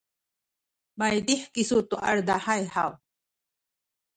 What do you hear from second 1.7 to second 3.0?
tu aledahay haw?